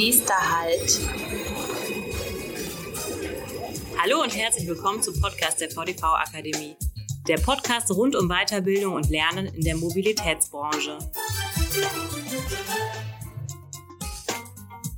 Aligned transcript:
Nächster 0.00 0.32
Halt. 0.32 0.98
Hallo 4.02 4.22
und 4.22 4.34
herzlich 4.34 4.66
willkommen 4.66 5.02
zum 5.02 5.20
Podcast 5.20 5.60
der 5.60 5.68
VDV 5.68 6.04
Akademie. 6.04 6.74
Der 7.28 7.36
Podcast 7.36 7.94
rund 7.94 8.16
um 8.16 8.26
Weiterbildung 8.30 8.94
und 8.94 9.10
Lernen 9.10 9.48
in 9.48 9.60
der 9.60 9.76
Mobilitätsbranche. 9.76 10.96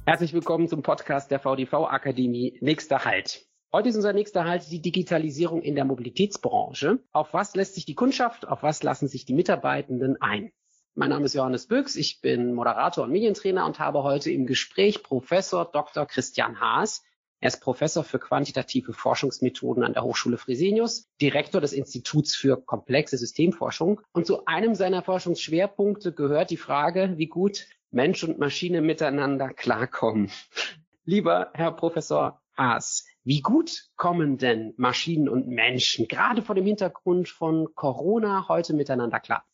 Herzlich 0.06 0.34
willkommen 0.34 0.68
zum 0.68 0.84
Podcast 0.84 1.32
der 1.32 1.40
VDV 1.40 1.88
Akademie 1.88 2.56
Nächster 2.60 3.04
Halt. 3.04 3.44
Heute 3.72 3.88
ist 3.88 3.96
unser 3.96 4.12
nächster 4.12 4.44
Halt 4.44 4.70
die 4.70 4.80
Digitalisierung 4.80 5.62
in 5.62 5.74
der 5.74 5.84
Mobilitätsbranche. 5.84 7.00
Auf 7.10 7.34
was 7.34 7.56
lässt 7.56 7.74
sich 7.74 7.86
die 7.86 7.96
Kundschaft, 7.96 8.46
auf 8.46 8.62
was 8.62 8.84
lassen 8.84 9.08
sich 9.08 9.24
die 9.24 9.34
Mitarbeitenden 9.34 10.22
ein? 10.22 10.52
Mein 10.94 11.08
Name 11.08 11.24
ist 11.24 11.32
Johannes 11.32 11.68
Büchs, 11.68 11.96
ich 11.96 12.20
bin 12.20 12.52
Moderator 12.52 13.04
und 13.04 13.12
Medientrainer 13.12 13.64
und 13.64 13.78
habe 13.78 14.02
heute 14.02 14.30
im 14.30 14.44
Gespräch 14.44 15.02
Professor 15.02 15.64
Dr. 15.64 16.04
Christian 16.04 16.60
Haas. 16.60 17.02
Er 17.40 17.48
ist 17.48 17.62
Professor 17.62 18.04
für 18.04 18.18
quantitative 18.18 18.92
Forschungsmethoden 18.92 19.84
an 19.84 19.94
der 19.94 20.02
Hochschule 20.02 20.36
Fresenius, 20.36 21.08
Direktor 21.18 21.62
des 21.62 21.72
Instituts 21.72 22.36
für 22.36 22.58
komplexe 22.58 23.16
Systemforschung. 23.16 24.02
Und 24.12 24.26
zu 24.26 24.44
einem 24.44 24.74
seiner 24.74 25.00
Forschungsschwerpunkte 25.00 26.12
gehört 26.12 26.50
die 26.50 26.58
Frage, 26.58 27.14
wie 27.16 27.26
gut 27.26 27.68
Mensch 27.90 28.22
und 28.22 28.38
Maschine 28.38 28.82
miteinander 28.82 29.48
klarkommen. 29.48 30.30
Lieber 31.06 31.52
Herr 31.54 31.72
Professor 31.72 32.42
Haas, 32.54 33.06
wie 33.24 33.40
gut 33.40 33.86
kommen 33.96 34.36
denn 34.36 34.74
Maschinen 34.76 35.30
und 35.30 35.48
Menschen 35.48 36.06
gerade 36.06 36.42
vor 36.42 36.54
dem 36.54 36.66
Hintergrund 36.66 37.30
von 37.30 37.74
Corona 37.74 38.46
heute 38.48 38.74
miteinander 38.74 39.20
klar? 39.20 39.46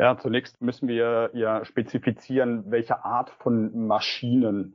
Ja, 0.00 0.16
zunächst 0.16 0.62
müssen 0.62 0.88
wir 0.88 1.30
ja 1.34 1.62
spezifizieren, 1.66 2.70
welche 2.70 3.04
Art 3.04 3.28
von 3.28 3.86
Maschinen, 3.86 4.74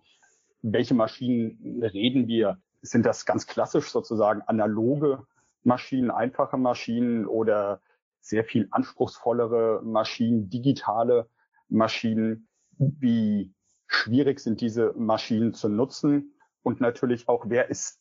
welche 0.62 0.94
Maschinen 0.94 1.81
reden 1.81 2.28
wir. 2.28 2.59
Sind 2.84 3.08
das 3.08 3.26
ganz 3.26 3.48
klassisch 3.48 3.90
sozusagen 3.90 4.44
analoge 4.44 5.26
Maschinen, 5.64 6.12
einfache 6.12 6.58
Maschinen 6.58 7.26
oder 7.26 7.81
sehr 8.22 8.44
viel 8.44 8.68
anspruchsvollere 8.70 9.81
Maschinen, 9.84 10.52
digitale 10.52 11.28
Maschinen? 11.70 12.48
Wie 12.78 13.52
schwierig 13.88 14.40
sind 14.40 14.62
diese 14.62 14.94
Maschinen 14.96 15.56
zu 15.56 15.70
nutzen? 15.70 16.36
Und 16.62 16.81
natürlich 16.81 17.28
auch, 17.28 17.46
wer 17.48 17.72
ist, 17.72 18.00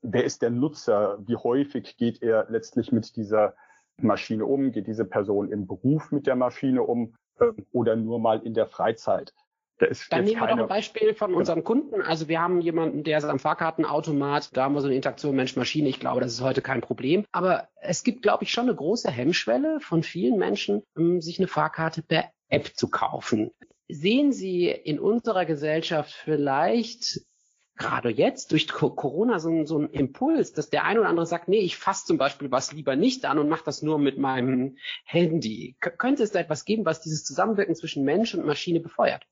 wer 0.00 0.24
ist 0.24 0.40
der 0.40 0.48
Nutzer? 0.48 1.18
Wie 1.26 1.36
häufig 1.36 1.98
geht 1.98 2.22
er 2.22 2.46
letztlich 2.48 2.92
mit 2.92 3.14
dieser 3.16 3.56
Maschine 4.00 4.46
um? 4.46 4.72
Geht 4.72 4.86
diese 4.86 5.04
Person 5.04 5.50
im 5.50 5.66
Beruf 5.66 6.10
mit 6.10 6.26
der 6.26 6.36
Maschine 6.36 6.82
um 6.82 7.14
äh, 7.38 7.52
oder 7.72 7.96
nur 7.96 8.18
mal 8.18 8.40
in 8.42 8.54
der 8.54 8.66
Freizeit? 8.66 9.32
Da 9.78 9.86
Dann 10.10 10.24
nehmen 10.24 10.40
wir 10.40 10.46
doch 10.46 10.58
ein 10.58 10.68
Beispiel 10.68 11.14
von 11.14 11.34
unserem 11.34 11.64
Kunden. 11.64 12.02
Also 12.02 12.28
wir 12.28 12.40
haben 12.40 12.60
jemanden, 12.60 13.02
der 13.02 13.18
ist 13.18 13.24
am 13.24 13.40
Fahrkartenautomat, 13.40 14.56
da 14.56 14.64
haben 14.64 14.74
wir 14.74 14.80
so 14.80 14.86
eine 14.86 14.94
Interaktion 14.94 15.34
Mensch-Maschine. 15.34 15.88
Ich 15.88 15.98
glaube, 15.98 16.20
das 16.20 16.32
ist 16.32 16.40
heute 16.40 16.62
kein 16.62 16.80
Problem. 16.80 17.24
Aber 17.32 17.68
es 17.80 18.04
gibt, 18.04 18.22
glaube 18.22 18.44
ich, 18.44 18.52
schon 18.52 18.66
eine 18.68 18.76
große 18.76 19.10
Hemmschwelle 19.10 19.80
von 19.80 20.04
vielen 20.04 20.38
Menschen, 20.38 20.82
um 20.94 21.20
sich 21.20 21.38
eine 21.38 21.48
Fahrkarte 21.48 22.02
per 22.02 22.30
App 22.48 22.76
zu 22.76 22.88
kaufen. 22.88 23.50
Sehen 23.88 24.32
Sie 24.32 24.68
in 24.68 25.00
unserer 25.00 25.44
Gesellschaft 25.46 26.12
vielleicht 26.12 27.20
gerade 27.76 28.10
jetzt 28.10 28.52
durch 28.52 28.68
Corona 28.68 29.38
so 29.38 29.48
ein, 29.48 29.66
so 29.66 29.78
ein 29.78 29.90
Impuls, 29.90 30.52
dass 30.52 30.70
der 30.70 30.84
eine 30.84 31.00
oder 31.00 31.08
andere 31.08 31.26
sagt, 31.26 31.48
nee, 31.48 31.60
ich 31.60 31.76
fasse 31.76 32.06
zum 32.06 32.18
Beispiel 32.18 32.50
was 32.50 32.72
lieber 32.72 32.96
nicht 32.96 33.24
an 33.24 33.38
und 33.38 33.48
mache 33.48 33.64
das 33.64 33.82
nur 33.82 33.98
mit 33.98 34.18
meinem 34.18 34.76
Handy. 35.04 35.76
K 35.80 35.90
könnte 35.90 36.22
es 36.22 36.32
da 36.32 36.40
etwas 36.40 36.64
geben, 36.64 36.84
was 36.84 37.00
dieses 37.00 37.24
Zusammenwirken 37.24 37.74
zwischen 37.74 38.04
Mensch 38.04 38.34
und 38.34 38.46
Maschine 38.46 38.80
befeuert? 38.80 39.26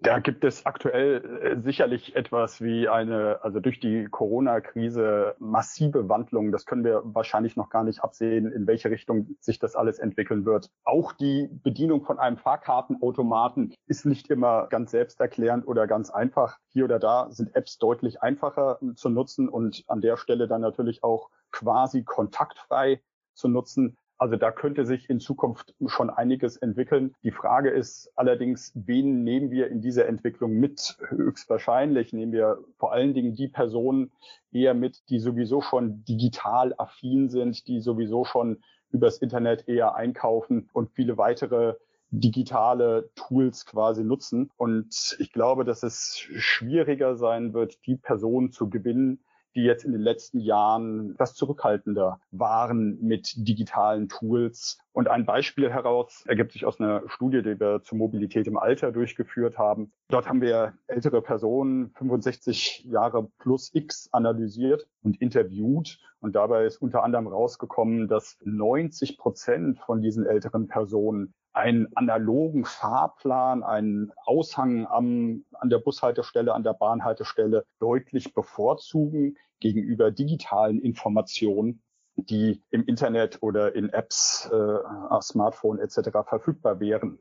Da 0.00 0.18
gibt 0.18 0.44
es 0.44 0.66
aktuell 0.66 1.24
äh, 1.42 1.62
sicherlich 1.62 2.14
etwas 2.16 2.60
wie 2.60 2.86
eine, 2.86 3.42
also 3.42 3.60
durch 3.60 3.80
die 3.80 4.04
Corona-Krise 4.04 5.34
massive 5.38 6.08
Wandlung. 6.10 6.52
Das 6.52 6.66
können 6.66 6.84
wir 6.84 7.00
wahrscheinlich 7.04 7.56
noch 7.56 7.70
gar 7.70 7.82
nicht 7.82 8.00
absehen, 8.00 8.52
in 8.52 8.66
welche 8.66 8.90
Richtung 8.90 9.36
sich 9.40 9.58
das 9.58 9.74
alles 9.74 9.98
entwickeln 9.98 10.44
wird. 10.44 10.70
Auch 10.84 11.12
die 11.12 11.48
Bedienung 11.50 12.04
von 12.04 12.18
einem 12.18 12.36
Fahrkartenautomaten 12.36 13.74
ist 13.86 14.04
nicht 14.04 14.28
immer 14.28 14.66
ganz 14.66 14.90
selbsterklärend 14.90 15.66
oder 15.66 15.86
ganz 15.86 16.10
einfach. 16.10 16.58
Hier 16.68 16.84
oder 16.84 16.98
da 16.98 17.30
sind 17.30 17.56
Apps 17.56 17.78
deutlich 17.78 18.22
einfacher 18.22 18.78
zu 18.96 19.08
nutzen 19.08 19.48
und 19.48 19.82
an 19.86 20.02
der 20.02 20.18
Stelle 20.18 20.46
dann 20.46 20.60
natürlich 20.60 21.02
auch 21.02 21.30
quasi 21.52 22.04
kontaktfrei 22.04 23.00
zu 23.32 23.48
nutzen. 23.48 23.96
Also 24.18 24.36
da 24.36 24.50
könnte 24.50 24.86
sich 24.86 25.10
in 25.10 25.20
Zukunft 25.20 25.74
schon 25.86 26.08
einiges 26.08 26.56
entwickeln. 26.56 27.14
Die 27.22 27.30
Frage 27.30 27.70
ist 27.70 28.10
allerdings, 28.16 28.72
wen 28.74 29.24
nehmen 29.24 29.50
wir 29.50 29.68
in 29.68 29.82
dieser 29.82 30.06
Entwicklung 30.06 30.52
mit? 30.52 30.96
Höchstwahrscheinlich 31.08 32.12
nehmen 32.12 32.32
wir 32.32 32.58
vor 32.78 32.92
allen 32.92 33.12
Dingen 33.12 33.34
die 33.34 33.48
Personen 33.48 34.10
eher 34.52 34.72
mit, 34.72 35.02
die 35.10 35.18
sowieso 35.18 35.60
schon 35.60 36.02
digital 36.04 36.74
affin 36.78 37.28
sind, 37.28 37.68
die 37.68 37.80
sowieso 37.80 38.24
schon 38.24 38.62
übers 38.90 39.18
Internet 39.18 39.68
eher 39.68 39.94
einkaufen 39.96 40.70
und 40.72 40.90
viele 40.92 41.18
weitere 41.18 41.74
digitale 42.10 43.10
Tools 43.16 43.66
quasi 43.66 44.02
nutzen. 44.02 44.50
Und 44.56 45.16
ich 45.18 45.32
glaube, 45.32 45.64
dass 45.64 45.82
es 45.82 46.18
schwieriger 46.18 47.16
sein 47.16 47.52
wird, 47.52 47.84
die 47.86 47.96
Personen 47.96 48.52
zu 48.52 48.70
gewinnen, 48.70 49.20
die 49.56 49.64
jetzt 49.64 49.84
in 49.84 49.92
den 49.92 50.02
letzten 50.02 50.38
Jahren 50.38 51.12
etwas 51.12 51.34
zurückhaltender 51.34 52.20
waren 52.30 52.98
mit 53.00 53.32
digitalen 53.36 54.08
Tools. 54.08 54.78
Und 54.92 55.08
ein 55.08 55.26
Beispiel 55.26 55.70
heraus 55.70 56.24
ergibt 56.26 56.52
sich 56.52 56.64
aus 56.64 56.78
einer 56.78 57.02
Studie, 57.08 57.42
die 57.42 57.58
wir 57.58 57.82
zur 57.82 57.98
Mobilität 57.98 58.46
im 58.46 58.58
Alter 58.58 58.92
durchgeführt 58.92 59.58
haben. 59.58 59.92
Dort 60.08 60.28
haben 60.28 60.40
wir 60.40 60.74
ältere 60.86 61.22
Personen, 61.22 61.90
65 61.96 62.84
Jahre 62.84 63.28
plus 63.38 63.70
X, 63.74 64.08
analysiert 64.12 64.86
und 65.02 65.20
interviewt. 65.20 65.98
Und 66.20 66.36
dabei 66.36 66.64
ist 66.64 66.78
unter 66.78 67.02
anderem 67.02 67.26
rausgekommen, 67.26 68.08
dass 68.08 68.38
90 68.44 69.18
Prozent 69.18 69.78
von 69.78 70.02
diesen 70.02 70.26
älteren 70.26 70.68
Personen 70.68 71.34
einen 71.56 71.88
analogen 71.96 72.66
Fahrplan, 72.66 73.62
einen 73.62 74.12
Aushang 74.26 74.86
am, 74.86 75.46
an 75.52 75.70
der 75.70 75.78
Bushaltestelle, 75.78 76.52
an 76.52 76.62
der 76.62 76.74
Bahnhaltestelle 76.74 77.64
deutlich 77.78 78.34
bevorzugen 78.34 79.38
gegenüber 79.58 80.10
digitalen 80.10 80.80
Informationen, 80.80 81.82
die 82.16 82.62
im 82.70 82.84
Internet 82.84 83.38
oder 83.42 83.74
in 83.74 83.88
Apps, 83.88 84.50
äh, 84.52 85.20
Smartphone 85.22 85.78
etc. 85.78 86.10
verfügbar 86.28 86.78
wären. 86.78 87.18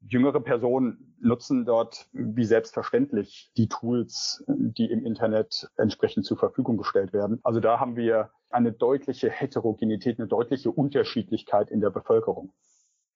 Jüngere 0.00 0.40
Personen 0.40 1.14
nutzen 1.20 1.66
dort 1.66 2.08
wie 2.12 2.44
selbstverständlich 2.44 3.52
die 3.58 3.68
Tools, 3.68 4.44
die 4.48 4.90
im 4.90 5.04
Internet 5.04 5.68
entsprechend 5.76 6.24
zur 6.24 6.38
Verfügung 6.38 6.78
gestellt 6.78 7.12
werden. 7.12 7.38
Also 7.42 7.60
da 7.60 7.80
haben 7.80 7.96
wir 7.96 8.30
eine 8.48 8.72
deutliche 8.72 9.28
Heterogenität, 9.28 10.18
eine 10.18 10.28
deutliche 10.28 10.70
Unterschiedlichkeit 10.70 11.70
in 11.70 11.80
der 11.80 11.90
Bevölkerung. 11.90 12.52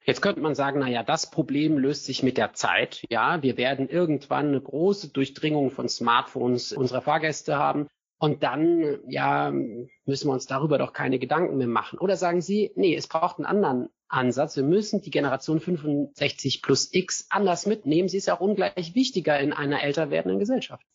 Jetzt 0.08 0.22
könnte 0.22 0.40
man 0.40 0.54
sagen, 0.54 0.80
na 0.80 0.88
ja, 0.88 1.02
das 1.02 1.30
Problem 1.30 1.76
löst 1.76 2.06
sich 2.06 2.22
mit 2.22 2.38
der 2.38 2.54
Zeit. 2.54 3.04
Ja, 3.10 3.42
wir 3.42 3.58
werden 3.58 3.90
irgendwann 3.90 4.48
eine 4.48 4.60
große 4.62 5.10
Durchdringung 5.10 5.70
von 5.70 5.86
Smartphones 5.86 6.72
unserer 6.72 7.02
Fahrgäste 7.02 7.58
haben. 7.58 7.88
Und 8.18 8.42
dann, 8.42 9.00
ja, 9.06 9.50
müssen 9.50 10.28
wir 10.28 10.32
uns 10.32 10.46
darüber 10.46 10.78
doch 10.78 10.94
keine 10.94 11.18
Gedanken 11.18 11.58
mehr 11.58 11.66
machen. 11.66 11.98
Oder 11.98 12.16
sagen 12.16 12.40
Sie, 12.40 12.72
nee, 12.74 12.96
es 12.96 13.06
braucht 13.06 13.36
einen 13.36 13.44
anderen 13.44 13.90
Ansatz. 14.08 14.56
Wir 14.56 14.64
müssen 14.64 15.02
die 15.02 15.10
Generation 15.10 15.60
65 15.60 16.62
plus 16.62 16.88
X 16.90 17.26
anders 17.28 17.66
mitnehmen. 17.66 18.08
Sie 18.08 18.16
ist 18.16 18.28
ja 18.28 18.34
auch 18.34 18.40
ungleich 18.40 18.94
wichtiger 18.94 19.38
in 19.38 19.52
einer 19.52 19.82
älter 19.82 20.08
werdenden 20.08 20.38
Gesellschaft 20.38 20.86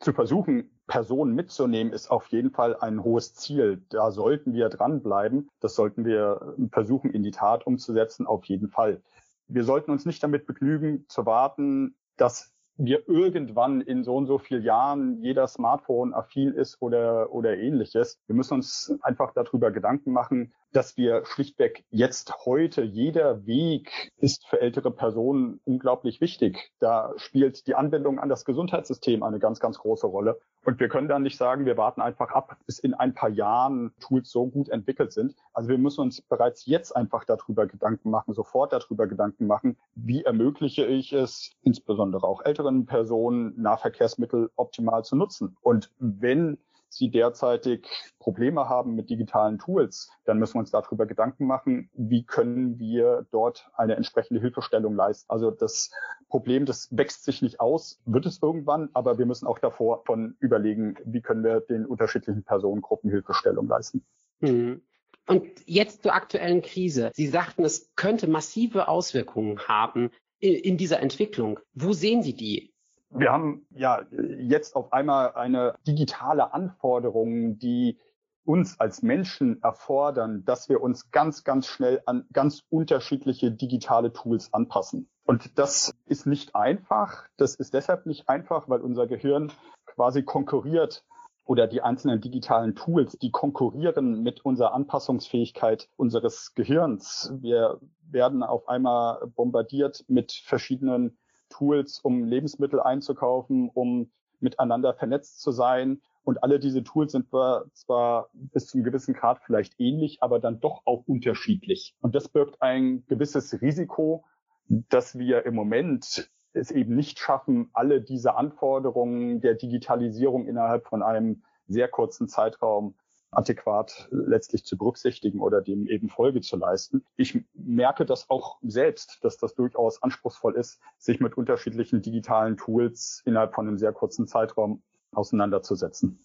zu 0.00 0.12
versuchen, 0.12 0.70
Personen 0.86 1.34
mitzunehmen, 1.34 1.92
ist 1.92 2.10
auf 2.10 2.26
jeden 2.28 2.50
Fall 2.50 2.76
ein 2.76 3.04
hohes 3.04 3.34
Ziel. 3.34 3.82
Da 3.90 4.10
sollten 4.10 4.54
wir 4.54 4.68
dranbleiben. 4.68 5.48
Das 5.60 5.74
sollten 5.74 6.04
wir 6.04 6.54
versuchen, 6.72 7.10
in 7.10 7.22
die 7.22 7.30
Tat 7.30 7.66
umzusetzen, 7.66 8.26
auf 8.26 8.44
jeden 8.46 8.68
Fall. 8.68 9.02
Wir 9.46 9.64
sollten 9.64 9.90
uns 9.90 10.06
nicht 10.06 10.22
damit 10.22 10.46
begnügen, 10.46 11.04
zu 11.08 11.26
warten, 11.26 11.94
dass 12.16 12.52
wir 12.76 13.06
irgendwann 13.08 13.82
in 13.82 14.04
so 14.04 14.16
und 14.16 14.26
so 14.26 14.38
vielen 14.38 14.62
Jahren 14.62 15.20
jeder 15.20 15.46
Smartphone 15.46 16.14
affin 16.14 16.54
ist 16.54 16.80
oder, 16.80 17.30
oder 17.32 17.58
ähnliches. 17.58 18.18
Wir 18.26 18.34
müssen 18.34 18.54
uns 18.54 18.94
einfach 19.02 19.32
darüber 19.34 19.70
Gedanken 19.70 20.12
machen, 20.12 20.54
dass 20.72 20.96
wir 20.96 21.24
schlichtweg 21.24 21.84
jetzt 21.90 22.44
heute, 22.44 22.82
jeder 22.82 23.46
Weg 23.46 24.10
ist 24.18 24.46
für 24.46 24.60
ältere 24.60 24.90
Personen 24.90 25.60
unglaublich 25.64 26.20
wichtig. 26.20 26.72
Da 26.78 27.12
spielt 27.16 27.66
die 27.66 27.74
Anbindung 27.74 28.18
an 28.18 28.28
das 28.28 28.44
Gesundheitssystem 28.44 29.22
eine 29.22 29.38
ganz, 29.38 29.60
ganz 29.60 29.78
große 29.78 30.06
Rolle. 30.06 30.40
Und 30.64 30.78
wir 30.78 30.88
können 30.88 31.08
dann 31.08 31.22
nicht 31.22 31.38
sagen, 31.38 31.64
wir 31.64 31.76
warten 31.76 32.00
einfach 32.02 32.30
ab, 32.30 32.56
bis 32.66 32.78
in 32.78 32.94
ein 32.94 33.14
paar 33.14 33.30
Jahren 33.30 33.92
Tools 33.98 34.30
so 34.30 34.46
gut 34.46 34.68
entwickelt 34.68 35.12
sind. 35.12 35.34
Also 35.54 35.70
wir 35.70 35.78
müssen 35.78 36.02
uns 36.02 36.20
bereits 36.20 36.66
jetzt 36.66 36.94
einfach 36.94 37.24
darüber 37.24 37.66
Gedanken 37.66 38.10
machen, 38.10 38.34
sofort 38.34 38.72
darüber 38.72 39.06
Gedanken 39.06 39.46
machen, 39.46 39.78
wie 39.94 40.22
ermögliche 40.22 40.84
ich 40.84 41.12
es, 41.12 41.52
insbesondere 41.62 42.26
auch 42.26 42.44
älteren 42.44 42.84
Personen, 42.84 43.60
Nahverkehrsmittel 43.60 44.50
optimal 44.56 45.04
zu 45.04 45.16
nutzen. 45.16 45.56
Und 45.62 45.90
wenn 45.98 46.58
sie 46.90 47.10
derzeitig 47.10 47.86
Probleme 48.18 48.68
haben 48.68 48.94
mit 48.94 49.08
digitalen 49.08 49.58
Tools, 49.58 50.10
dann 50.24 50.38
müssen 50.38 50.54
wir 50.54 50.60
uns 50.60 50.70
darüber 50.70 51.06
Gedanken 51.06 51.46
machen, 51.46 51.88
wie 51.94 52.24
können 52.24 52.78
wir 52.78 53.26
dort 53.30 53.70
eine 53.74 53.96
entsprechende 53.96 54.40
Hilfestellung 54.40 54.94
leisten. 54.94 55.30
Also 55.30 55.50
das 55.50 55.90
Problem, 56.28 56.66
das 56.66 56.88
wächst 56.90 57.24
sich 57.24 57.42
nicht 57.42 57.60
aus, 57.60 58.00
wird 58.04 58.26
es 58.26 58.42
irgendwann, 58.42 58.90
aber 58.92 59.18
wir 59.18 59.26
müssen 59.26 59.46
auch 59.46 59.58
davor 59.58 60.04
von 60.04 60.36
überlegen, 60.40 60.96
wie 61.04 61.22
können 61.22 61.44
wir 61.44 61.60
den 61.60 61.86
unterschiedlichen 61.86 62.44
Personengruppen 62.44 63.10
Hilfestellung 63.10 63.68
leisten. 63.68 64.04
Mhm. 64.40 64.82
Und 65.26 65.46
jetzt 65.66 66.02
zur 66.02 66.14
aktuellen 66.14 66.62
Krise. 66.62 67.12
Sie 67.14 67.28
sagten, 67.28 67.64
es 67.64 67.94
könnte 67.94 68.26
massive 68.26 68.88
Auswirkungen 68.88 69.60
haben 69.68 70.10
in 70.40 70.76
dieser 70.76 71.00
Entwicklung. 71.00 71.60
Wo 71.74 71.92
sehen 71.92 72.22
Sie 72.22 72.34
die? 72.34 72.72
Wir 73.10 73.32
haben 73.32 73.66
ja 73.70 74.02
jetzt 74.38 74.76
auf 74.76 74.92
einmal 74.92 75.34
eine 75.34 75.74
digitale 75.86 76.54
Anforderung, 76.54 77.58
die 77.58 77.98
uns 78.44 78.80
als 78.80 79.02
Menschen 79.02 79.62
erfordern, 79.62 80.44
dass 80.44 80.68
wir 80.68 80.80
uns 80.80 81.10
ganz, 81.10 81.44
ganz 81.44 81.66
schnell 81.66 82.02
an 82.06 82.26
ganz 82.32 82.62
unterschiedliche 82.70 83.52
digitale 83.52 84.12
Tools 84.12 84.52
anpassen. 84.52 85.08
Und 85.24 85.58
das 85.58 85.94
ist 86.06 86.26
nicht 86.26 86.54
einfach. 86.54 87.26
Das 87.36 87.54
ist 87.54 87.74
deshalb 87.74 88.06
nicht 88.06 88.28
einfach, 88.28 88.68
weil 88.68 88.80
unser 88.80 89.06
Gehirn 89.06 89.52
quasi 89.86 90.22
konkurriert 90.22 91.04
oder 91.44 91.66
die 91.66 91.82
einzelnen 91.82 92.20
digitalen 92.20 92.74
Tools, 92.74 93.18
die 93.18 93.30
konkurrieren 93.30 94.22
mit 94.22 94.44
unserer 94.44 94.72
Anpassungsfähigkeit 94.72 95.88
unseres 95.96 96.54
Gehirns. 96.54 97.32
Wir 97.40 97.80
werden 98.02 98.42
auf 98.42 98.68
einmal 98.68 99.26
bombardiert 99.34 100.04
mit 100.08 100.32
verschiedenen 100.32 101.18
Tools, 101.50 102.00
um 102.00 102.24
Lebensmittel 102.24 102.80
einzukaufen, 102.80 103.70
um 103.72 104.10
miteinander 104.40 104.94
vernetzt 104.94 105.40
zu 105.40 105.52
sein. 105.52 106.00
Und 106.24 106.42
alle 106.42 106.58
diese 106.58 106.82
Tools 106.82 107.12
sind 107.12 107.28
zwar 107.28 108.30
bis 108.32 108.66
zu 108.66 108.78
einem 108.78 108.84
gewissen 108.84 109.14
Grad 109.14 109.40
vielleicht 109.44 109.78
ähnlich, 109.78 110.22
aber 110.22 110.38
dann 110.40 110.60
doch 110.60 110.82
auch 110.84 111.04
unterschiedlich. 111.06 111.94
Und 112.00 112.14
das 112.14 112.28
birgt 112.28 112.60
ein 112.62 113.04
gewisses 113.06 113.60
Risiko, 113.60 114.24
dass 114.68 115.18
wir 115.18 115.44
im 115.46 115.54
Moment 115.54 116.30
es 116.52 116.70
eben 116.70 116.94
nicht 116.94 117.18
schaffen, 117.18 117.70
alle 117.72 118.00
diese 118.00 118.34
Anforderungen 118.34 119.40
der 119.40 119.54
Digitalisierung 119.54 120.46
innerhalb 120.46 120.86
von 120.86 121.02
einem 121.02 121.42
sehr 121.68 121.88
kurzen 121.88 122.28
Zeitraum 122.28 122.94
adäquat 123.30 124.08
letztlich 124.10 124.64
zu 124.64 124.76
berücksichtigen 124.76 125.40
oder 125.40 125.60
dem 125.60 125.86
eben 125.86 126.08
Folge 126.08 126.40
zu 126.40 126.56
leisten. 126.56 127.04
Ich 127.16 127.38
merke 127.54 128.04
das 128.04 128.28
auch 128.28 128.58
selbst, 128.62 129.18
dass 129.22 129.38
das 129.38 129.54
durchaus 129.54 130.02
anspruchsvoll 130.02 130.56
ist, 130.56 130.80
sich 130.98 131.20
mit 131.20 131.36
unterschiedlichen 131.36 132.02
digitalen 132.02 132.56
Tools 132.56 133.22
innerhalb 133.24 133.54
von 133.54 133.68
einem 133.68 133.78
sehr 133.78 133.92
kurzen 133.92 134.26
Zeitraum 134.26 134.82
auseinanderzusetzen. 135.12 136.18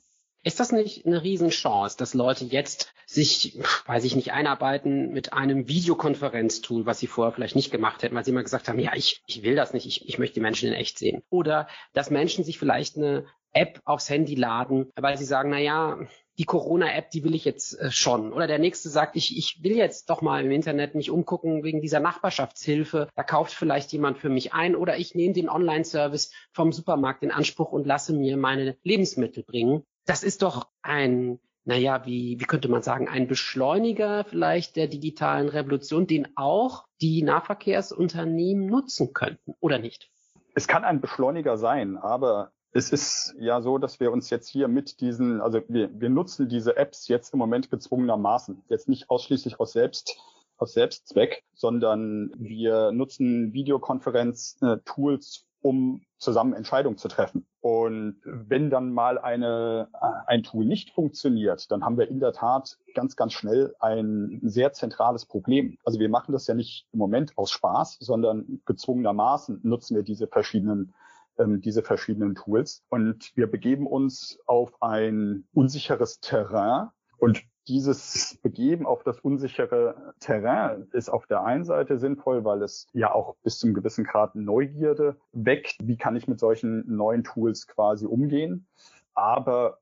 Ist 0.45 0.59
das 0.59 0.71
nicht 0.71 1.07
eine 1.07 1.23
Riesenchance, 1.23 1.97
dass 1.97 2.13
Leute 2.13 2.45
jetzt 2.45 2.93
sich, 3.07 3.59
weiß 3.87 4.03
ich 4.03 4.15
nicht, 4.15 4.31
einarbeiten 4.31 5.11
mit 5.11 5.33
einem 5.33 5.67
Videokonferenztool, 5.67 6.85
was 6.85 6.99
sie 6.99 7.07
vorher 7.07 7.33
vielleicht 7.33 7.55
nicht 7.55 7.71
gemacht 7.71 8.03
hätten, 8.03 8.13
weil 8.13 8.23
sie 8.23 8.29
immer 8.29 8.43
gesagt 8.43 8.67
haben, 8.67 8.77
ja, 8.77 8.91
ich, 8.93 9.23
ich 9.25 9.41
will 9.41 9.55
das 9.55 9.73
nicht, 9.73 9.87
ich, 9.87 10.07
ich 10.07 10.19
möchte 10.19 10.35
die 10.35 10.41
Menschen 10.41 10.69
in 10.69 10.75
echt 10.75 10.99
sehen. 10.99 11.23
Oder 11.31 11.67
dass 11.93 12.11
Menschen 12.11 12.43
sich 12.43 12.59
vielleicht 12.59 12.95
eine 12.95 13.25
App 13.55 13.81
aufs 13.85 14.09
Handy 14.09 14.35
laden, 14.35 14.91
weil 14.95 15.17
sie 15.17 15.25
sagen, 15.25 15.49
na 15.49 15.59
ja, 15.59 15.97
die 16.37 16.43
Corona-App, 16.43 17.09
die 17.11 17.23
will 17.23 17.33
ich 17.33 17.45
jetzt 17.45 17.79
äh, 17.79 17.89
schon. 17.89 18.33
Oder 18.33 18.45
der 18.45 18.59
nächste 18.59 18.89
sagt, 18.89 19.15
ich, 19.15 19.37
ich 19.37 19.63
will 19.63 19.75
jetzt 19.75 20.09
doch 20.09 20.21
mal 20.21 20.43
im 20.43 20.51
Internet 20.51 20.93
mich 20.93 21.09
umgucken 21.09 21.63
wegen 21.63 21.81
dieser 21.81 22.01
Nachbarschaftshilfe. 22.01 23.07
Da 23.15 23.23
kauft 23.23 23.53
vielleicht 23.53 23.91
jemand 23.93 24.17
für 24.17 24.29
mich 24.29 24.53
ein. 24.53 24.75
Oder 24.75 24.97
ich 24.97 25.15
nehme 25.15 25.33
den 25.33 25.49
Online-Service 25.49 26.31
vom 26.51 26.73
Supermarkt 26.73 27.23
in 27.23 27.31
Anspruch 27.31 27.71
und 27.71 27.87
lasse 27.87 28.13
mir 28.13 28.35
meine 28.35 28.77
Lebensmittel 28.83 29.43
bringen 29.43 29.83
das 30.05 30.23
ist 30.23 30.41
doch 30.41 30.69
ein, 30.81 31.39
naja, 31.65 32.05
wie, 32.05 32.39
wie 32.39 32.45
könnte 32.45 32.69
man 32.69 32.83
sagen, 32.83 33.09
ein 33.09 33.27
Beschleuniger 33.27 34.23
vielleicht 34.25 34.75
der 34.75 34.87
digitalen 34.87 35.49
Revolution, 35.49 36.07
den 36.07 36.27
auch 36.37 36.85
die 37.01 37.23
Nahverkehrsunternehmen 37.23 38.67
nutzen 38.67 39.13
könnten, 39.13 39.55
oder 39.59 39.79
nicht? 39.79 40.11
Es 40.53 40.67
kann 40.67 40.85
ein 40.85 41.01
Beschleuniger 41.01 41.57
sein, 41.57 41.97
aber 41.97 42.51
es 42.75 42.91
ist 42.91 43.33
ja 43.39 43.61
so, 43.61 43.77
dass 43.77 44.01
wir 44.01 44.11
uns 44.11 44.29
jetzt 44.29 44.49
hier 44.49 44.67
mit 44.67 44.99
diesen, 44.99 45.39
also 45.39 45.61
wir, 45.69 45.89
wir 45.97 46.09
nutzen 46.09 46.49
diese 46.49 46.75
Apps 46.75 47.07
jetzt 47.07 47.31
im 47.31 47.39
Moment 47.39 47.71
gezwungenermaßen. 47.71 48.63
Jetzt 48.67 48.89
nicht 48.89 49.09
ausschließlich 49.09 49.61
aus 49.61 49.71
Selbst, 49.71 50.17
aus 50.57 50.73
Selbstzweck, 50.73 51.45
sondern 51.53 52.33
wir 52.35 52.91
nutzen 52.91 53.53
Videokonferenz-Tools 53.53 55.45
um 55.61 56.05
zusammen 56.19 56.53
Entscheidungen 56.53 56.97
zu 56.97 57.07
treffen. 57.07 57.47
Und 57.59 58.17
wenn 58.23 58.69
dann 58.69 58.91
mal 58.91 59.17
eine, 59.17 59.87
ein 60.27 60.43
Tool 60.43 60.63
nicht 60.63 60.91
funktioniert, 60.91 61.71
dann 61.71 61.83
haben 61.83 61.97
wir 61.97 62.07
in 62.07 62.19
der 62.19 62.33
Tat 62.33 62.77
ganz, 62.93 63.15
ganz 63.15 63.33
schnell 63.33 63.73
ein 63.79 64.41
sehr 64.43 64.73
zentrales 64.73 65.25
Problem. 65.25 65.77
Also 65.83 65.99
wir 65.99 66.09
machen 66.09 66.33
das 66.33 66.45
ja 66.45 66.53
nicht 66.53 66.87
im 66.91 66.99
Moment 66.99 67.35
aus 67.35 67.49
Spaß, 67.49 67.97
sondern 67.99 68.61
gezwungenermaßen 68.65 69.61
nutzen 69.63 69.95
wir 69.95 70.03
diese 70.03 70.27
verschiedenen 70.27 70.93
ähm, 71.37 71.61
diese 71.61 71.83
verschiedenen 71.83 72.35
Tools. 72.35 72.83
Und 72.89 73.31
wir 73.35 73.47
begeben 73.47 73.87
uns 73.87 74.39
auf 74.45 74.81
ein 74.81 75.45
unsicheres 75.53 76.19
Terrain. 76.19 76.89
Und 77.17 77.43
dieses 77.67 78.37
Begeben 78.43 78.85
auf 78.85 79.03
das 79.03 79.19
unsichere 79.19 80.13
Terrain 80.19 80.87
ist 80.91 81.09
auf 81.09 81.25
der 81.25 81.43
einen 81.43 81.63
Seite 81.63 81.97
sinnvoll, 81.97 82.43
weil 82.43 82.61
es 82.61 82.87
ja 82.93 83.11
auch 83.11 83.35
bis 83.43 83.57
zum 83.57 83.73
gewissen 83.73 84.03
Grad 84.03 84.35
Neugierde 84.35 85.17
weckt. 85.31 85.75
Wie 85.81 85.97
kann 85.97 86.15
ich 86.15 86.27
mit 86.27 86.39
solchen 86.39 86.83
neuen 86.95 87.23
Tools 87.23 87.67
quasi 87.67 88.05
umgehen? 88.05 88.67
Aber 89.13 89.79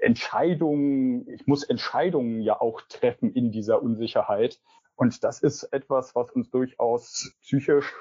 Entscheidungen, 0.00 1.28
ich 1.28 1.46
muss 1.46 1.64
Entscheidungen 1.64 2.40
ja 2.40 2.60
auch 2.60 2.82
treffen 2.82 3.32
in 3.32 3.50
dieser 3.50 3.82
Unsicherheit. 3.82 4.60
Und 4.94 5.24
das 5.24 5.40
ist 5.40 5.64
etwas, 5.64 6.14
was 6.14 6.30
uns 6.30 6.50
durchaus 6.50 7.32
psychisch 7.40 7.92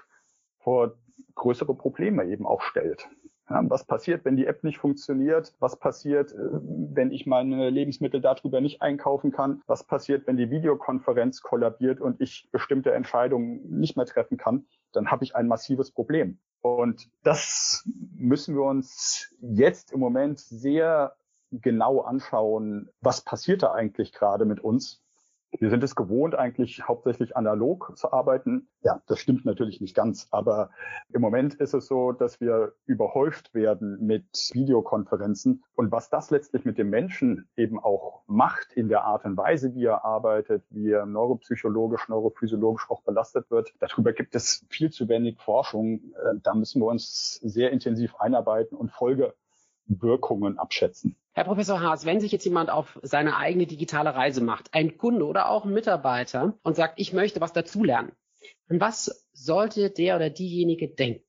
vor 0.59 0.95
größere 1.35 1.75
Probleme 1.75 2.25
eben 2.25 2.45
auch 2.45 2.61
stellt. 2.61 3.07
Ja, 3.49 3.63
was 3.69 3.85
passiert, 3.85 4.25
wenn 4.25 4.35
die 4.35 4.45
App 4.45 4.63
nicht 4.65 4.77
funktioniert? 4.77 5.53
Was 5.59 5.77
passiert, 5.79 6.33
äh, 6.33 6.37
wenn 6.37 7.11
ich 7.11 7.25
meine 7.25 7.69
Lebensmittel 7.69 8.19
darüber 8.19 8.59
nicht 8.59 8.81
einkaufen 8.81 9.31
kann? 9.31 9.61
Was 9.67 9.85
passiert, 9.85 10.27
wenn 10.27 10.35
die 10.35 10.49
Videokonferenz 10.49 11.41
kollabiert 11.41 12.01
und 12.01 12.19
ich 12.19 12.49
bestimmte 12.51 12.91
Entscheidungen 12.91 13.61
nicht 13.79 13.95
mehr 13.95 14.05
treffen 14.05 14.37
kann? 14.37 14.65
Dann 14.91 15.11
habe 15.11 15.23
ich 15.23 15.35
ein 15.35 15.47
massives 15.47 15.91
Problem. 15.91 16.39
Und 16.61 17.09
das 17.23 17.87
müssen 18.17 18.55
wir 18.55 18.63
uns 18.63 19.33
jetzt 19.39 19.93
im 19.93 20.01
Moment 20.01 20.39
sehr 20.39 21.15
genau 21.51 22.01
anschauen. 22.01 22.89
Was 22.99 23.21
passiert 23.21 23.63
da 23.63 23.71
eigentlich 23.71 24.11
gerade 24.11 24.43
mit 24.43 24.59
uns? 24.59 25.01
Wir 25.51 25.69
sind 25.69 25.83
es 25.83 25.95
gewohnt, 25.95 26.35
eigentlich 26.35 26.87
hauptsächlich 26.87 27.37
analog 27.37 27.97
zu 27.97 28.11
arbeiten. 28.11 28.67
Ja, 28.81 29.01
das 29.07 29.19
stimmt 29.19 29.45
natürlich 29.45 29.79
nicht 29.79 29.95
ganz, 29.95 30.27
aber 30.31 30.71
im 31.13 31.21
Moment 31.21 31.55
ist 31.55 31.73
es 31.73 31.87
so, 31.87 32.11
dass 32.11 32.41
wir 32.41 32.73
überhäuft 32.85 33.53
werden 33.53 34.05
mit 34.05 34.25
Videokonferenzen. 34.53 35.63
Und 35.75 35.91
was 35.91 36.09
das 36.09 36.31
letztlich 36.31 36.65
mit 36.65 36.77
dem 36.77 36.89
Menschen 36.89 37.47
eben 37.55 37.79
auch 37.79 38.23
macht 38.27 38.73
in 38.73 38.89
der 38.89 39.05
Art 39.05 39.23
und 39.25 39.37
Weise, 39.37 39.73
wie 39.73 39.85
er 39.85 40.03
arbeitet, 40.03 40.63
wie 40.69 40.91
er 40.91 41.05
neuropsychologisch, 41.05 42.09
neurophysiologisch 42.09 42.89
auch 42.89 43.01
belastet 43.03 43.49
wird, 43.49 43.73
darüber 43.79 44.11
gibt 44.11 44.35
es 44.35 44.65
viel 44.69 44.91
zu 44.91 45.07
wenig 45.07 45.39
Forschung. 45.39 46.01
Äh, 46.13 46.39
da 46.43 46.53
müssen 46.55 46.81
wir 46.81 46.87
uns 46.87 47.39
sehr 47.41 47.71
intensiv 47.71 48.15
einarbeiten 48.15 48.77
und 48.77 48.91
Folgewirkungen 48.91 50.59
abschätzen. 50.59 51.15
Herr 51.37 51.43
Professor 51.43 51.79
Haas, 51.79 52.03
wenn 52.03 52.19
sich 52.19 52.31
jetzt 52.31 52.45
jemand 52.45 52.71
auf 52.71 52.97
seine 53.03 53.37
eigene 53.37 53.67
digitale 53.67 54.15
Reise 54.15 54.41
macht, 54.41 54.73
ein 54.73 54.97
Kunde 54.97 55.23
oder 55.23 55.51
auch 55.51 55.65
ein 55.65 55.71
Mitarbeiter 55.71 56.57
und 56.63 56.75
sagt, 56.75 56.99
ich 56.99 57.13
möchte 57.13 57.41
was 57.41 57.53
dazulernen, 57.53 58.11
an 58.69 58.81
was 58.81 59.27
sollte 59.33 59.91
der 59.91 60.15
oder 60.15 60.31
diejenige 60.31 60.87
denken? 60.87 61.23